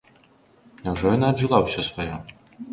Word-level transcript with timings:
Няўжо 0.87 1.13
яна 1.17 1.31
аджыла 1.35 1.57
ўжо 1.69 1.87
сваё? 1.93 2.19